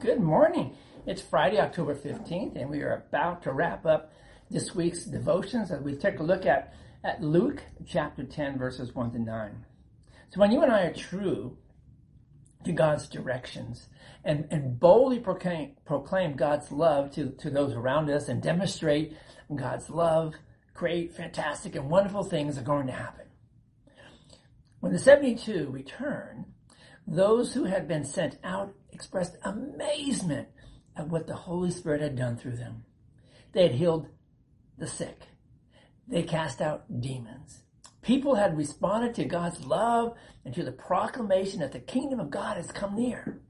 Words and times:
Good 0.00 0.20
morning. 0.20 0.76
It's 1.04 1.20
Friday, 1.20 1.60
October 1.60 1.94
15th, 1.94 2.56
and 2.56 2.70
we 2.70 2.80
are 2.80 3.04
about 3.06 3.42
to 3.42 3.52
wrap 3.52 3.84
up 3.84 4.14
this 4.50 4.74
week's 4.74 5.04
devotions 5.04 5.70
as 5.70 5.82
we 5.82 5.94
take 5.94 6.20
a 6.20 6.22
look 6.22 6.46
at, 6.46 6.72
at 7.04 7.22
Luke 7.22 7.62
chapter 7.86 8.24
10, 8.24 8.56
verses 8.56 8.94
1 8.94 9.12
to 9.12 9.18
9. 9.18 9.66
So 10.30 10.40
when 10.40 10.52
you 10.52 10.62
and 10.62 10.72
I 10.72 10.84
are 10.84 10.94
true 10.94 11.58
to 12.64 12.72
God's 12.72 13.08
directions 13.08 13.88
and, 14.24 14.48
and 14.50 14.80
boldly 14.80 15.18
proclaim, 15.18 15.76
proclaim 15.84 16.34
God's 16.34 16.72
love 16.72 17.12
to, 17.16 17.32
to 17.32 17.50
those 17.50 17.74
around 17.74 18.08
us 18.08 18.30
and 18.30 18.42
demonstrate 18.42 19.14
God's 19.54 19.90
love, 19.90 20.32
great, 20.72 21.14
fantastic, 21.14 21.76
and 21.76 21.90
wonderful 21.90 22.24
things 22.24 22.56
are 22.56 22.62
going 22.62 22.86
to 22.86 22.94
happen. 22.94 23.26
When 24.80 24.94
the 24.94 24.98
72 24.98 25.68
return, 25.70 26.49
those 27.06 27.52
who 27.52 27.64
had 27.64 27.88
been 27.88 28.04
sent 28.04 28.38
out 28.44 28.74
expressed 28.92 29.36
amazement 29.42 30.48
at 30.96 31.08
what 31.08 31.26
the 31.26 31.34
Holy 31.34 31.70
Spirit 31.70 32.00
had 32.00 32.16
done 32.16 32.36
through 32.36 32.56
them. 32.56 32.84
They 33.52 33.62
had 33.62 33.72
healed 33.72 34.08
the 34.78 34.86
sick. 34.86 35.22
They 36.06 36.22
cast 36.22 36.60
out 36.60 37.00
demons. 37.00 37.62
People 38.02 38.34
had 38.34 38.56
responded 38.56 39.14
to 39.14 39.24
God's 39.24 39.64
love 39.64 40.14
and 40.44 40.54
to 40.54 40.62
the 40.62 40.72
proclamation 40.72 41.60
that 41.60 41.72
the 41.72 41.80
kingdom 41.80 42.18
of 42.18 42.30
God 42.30 42.56
has 42.56 42.72
come 42.72 42.96
near. 42.96 43.40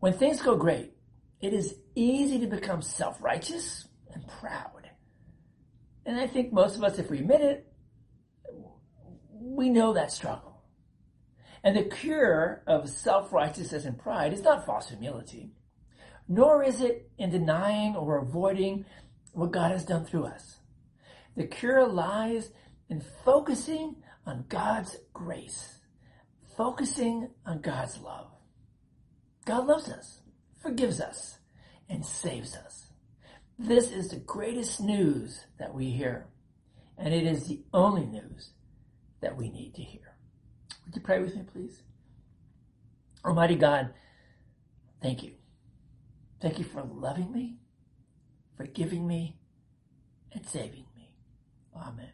When 0.00 0.12
things 0.12 0.42
go 0.42 0.56
great, 0.56 0.92
it 1.40 1.52
is 1.52 1.76
easy 1.94 2.38
to 2.40 2.46
become 2.46 2.82
self-righteous 2.82 3.88
and 4.12 4.26
proud. 4.26 4.90
And 6.04 6.18
I 6.18 6.26
think 6.26 6.52
most 6.52 6.76
of 6.76 6.84
us, 6.84 6.98
if 6.98 7.10
we 7.10 7.18
admit 7.18 7.40
it, 7.40 7.66
we 9.30 9.68
know 9.68 9.92
that 9.92 10.12
struggle. 10.12 10.55
And 11.64 11.76
the 11.76 11.84
cure 11.84 12.62
of 12.66 12.88
self-righteousness 12.88 13.84
and 13.84 13.98
pride 13.98 14.32
is 14.32 14.42
not 14.42 14.66
false 14.66 14.88
humility, 14.88 15.50
nor 16.28 16.62
is 16.62 16.80
it 16.80 17.10
in 17.18 17.30
denying 17.30 17.96
or 17.96 18.18
avoiding 18.18 18.84
what 19.32 19.52
God 19.52 19.72
has 19.72 19.84
done 19.84 20.04
through 20.04 20.26
us. 20.26 20.58
The 21.36 21.46
cure 21.46 21.86
lies 21.86 22.50
in 22.88 23.02
focusing 23.24 23.96
on 24.24 24.44
God's 24.48 24.96
grace, 25.12 25.80
focusing 26.56 27.30
on 27.44 27.60
God's 27.60 27.98
love. 27.98 28.28
God 29.44 29.66
loves 29.66 29.88
us, 29.90 30.22
forgives 30.62 31.00
us, 31.00 31.38
and 31.88 32.04
saves 32.04 32.56
us. 32.56 32.92
This 33.58 33.90
is 33.90 34.08
the 34.08 34.16
greatest 34.16 34.80
news 34.80 35.46
that 35.58 35.74
we 35.74 35.90
hear, 35.90 36.26
and 36.98 37.14
it 37.14 37.24
is 37.24 37.46
the 37.46 37.62
only 37.72 38.04
news 38.06 38.50
that 39.20 39.36
we 39.36 39.50
need 39.50 39.74
to 39.74 39.82
hear. 39.82 40.15
Would 40.86 40.96
you 40.96 41.02
pray 41.02 41.20
with 41.20 41.36
me, 41.36 41.42
please? 41.52 41.82
Almighty 43.24 43.56
God, 43.56 43.90
thank 45.02 45.22
you. 45.22 45.32
Thank 46.40 46.58
you 46.58 46.64
for 46.64 46.82
loving 46.82 47.32
me, 47.32 47.56
forgiving 48.56 49.06
me, 49.06 49.36
and 50.32 50.46
saving 50.46 50.86
me. 50.94 51.10
Amen. 51.74 52.10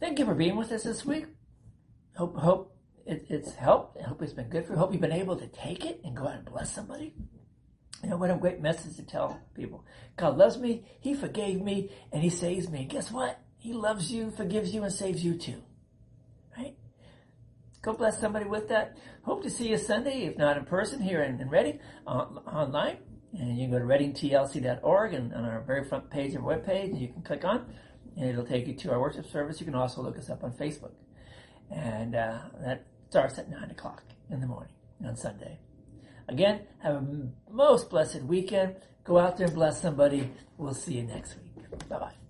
Thank 0.00 0.18
you 0.18 0.24
for 0.24 0.34
being 0.34 0.56
with 0.56 0.72
us 0.72 0.84
this 0.84 1.04
week. 1.04 1.26
Hope, 2.16 2.36
hope 2.36 2.76
it, 3.06 3.26
it's 3.28 3.54
helped. 3.54 3.98
I 3.98 4.04
hope 4.04 4.22
it's 4.22 4.32
been 4.32 4.48
good 4.48 4.66
for 4.66 4.72
you. 4.72 4.78
Hope 4.78 4.92
you've 4.92 5.00
been 5.00 5.12
able 5.12 5.36
to 5.36 5.46
take 5.48 5.84
it 5.84 6.00
and 6.04 6.16
go 6.16 6.26
out 6.26 6.36
and 6.36 6.44
bless 6.44 6.74
somebody. 6.74 7.14
You 8.02 8.10
know 8.10 8.16
what 8.16 8.30
a 8.30 8.36
great 8.36 8.60
message 8.60 8.96
to 8.96 9.02
tell 9.02 9.40
people. 9.54 9.84
God 10.16 10.36
loves 10.36 10.58
me, 10.58 10.84
He 11.00 11.14
forgave 11.14 11.60
me, 11.60 11.90
and 12.12 12.22
He 12.22 12.30
saves 12.30 12.68
me. 12.68 12.80
And 12.80 12.90
guess 12.90 13.10
what? 13.10 13.38
He 13.58 13.72
loves 13.72 14.10
you, 14.10 14.30
forgives 14.30 14.74
you, 14.74 14.82
and 14.82 14.92
saves 14.92 15.24
you 15.24 15.36
too. 15.36 15.62
Go 17.82 17.92
bless 17.92 18.20
somebody 18.20 18.46
with 18.46 18.68
that. 18.68 18.96
Hope 19.22 19.42
to 19.42 19.50
see 19.50 19.68
you 19.68 19.76
Sunday, 19.76 20.26
if 20.26 20.38
not 20.38 20.56
in 20.56 20.64
person, 20.64 21.00
here 21.00 21.22
in, 21.22 21.40
in 21.40 21.48
Reading, 21.48 21.80
online. 22.06 22.98
And 23.36 23.58
you 23.58 23.68
can 23.68 23.72
go 23.72 23.78
to 23.78 23.84
readingtlc.org 23.84 25.14
and 25.14 25.34
on 25.34 25.44
our 25.44 25.60
very 25.62 25.84
front 25.84 26.08
page 26.08 26.34
of 26.34 26.46
our 26.46 26.56
webpage, 26.56 27.00
you 27.00 27.08
can 27.08 27.22
click 27.22 27.44
on, 27.44 27.74
and 28.16 28.28
it'll 28.28 28.44
take 28.44 28.68
you 28.68 28.74
to 28.74 28.92
our 28.92 29.00
worship 29.00 29.26
service. 29.26 29.58
You 29.58 29.66
can 29.66 29.74
also 29.74 30.00
look 30.00 30.16
us 30.16 30.30
up 30.30 30.44
on 30.44 30.52
Facebook. 30.52 30.92
And 31.70 32.14
uh, 32.14 32.38
that 32.64 32.86
starts 33.08 33.38
at 33.38 33.50
9 33.50 33.70
o'clock 33.70 34.04
in 34.30 34.40
the 34.40 34.46
morning 34.46 34.74
on 35.04 35.16
Sunday. 35.16 35.58
Again, 36.28 36.60
have 36.82 36.94
a 36.94 37.06
most 37.50 37.90
blessed 37.90 38.22
weekend. 38.22 38.76
Go 39.04 39.18
out 39.18 39.36
there 39.36 39.46
and 39.46 39.56
bless 39.56 39.80
somebody. 39.80 40.30
We'll 40.56 40.74
see 40.74 40.94
you 40.94 41.02
next 41.02 41.36
week. 41.36 41.88
Bye 41.88 41.98
bye. 41.98 42.21